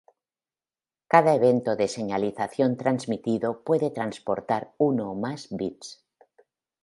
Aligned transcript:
Cada 1.13 1.31
evento 1.39 1.71
de 1.75 1.87
señalización 1.87 2.71
transmitido 2.81 3.49
puede 3.67 3.87
transportar 3.97 4.63
uno 4.79 5.03
o 5.11 5.15
más 5.23 5.41
bits. 5.59 5.87